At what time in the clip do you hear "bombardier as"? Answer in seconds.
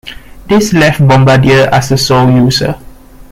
1.07-1.89